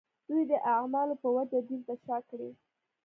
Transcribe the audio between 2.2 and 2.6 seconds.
کړي.